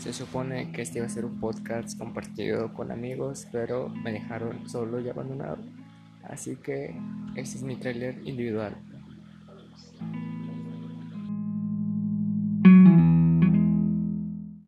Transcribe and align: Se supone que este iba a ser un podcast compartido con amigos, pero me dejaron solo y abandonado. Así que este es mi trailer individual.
Se 0.00 0.12
supone 0.12 0.70
que 0.72 0.82
este 0.82 0.98
iba 0.98 1.06
a 1.06 1.10
ser 1.10 1.24
un 1.24 1.40
podcast 1.40 1.98
compartido 1.98 2.72
con 2.72 2.92
amigos, 2.92 3.48
pero 3.50 3.88
me 3.88 4.12
dejaron 4.12 4.68
solo 4.68 5.00
y 5.00 5.08
abandonado. 5.08 5.58
Así 6.22 6.56
que 6.56 6.94
este 7.34 7.58
es 7.58 7.62
mi 7.62 7.76
trailer 7.76 8.20
individual. 8.24 8.76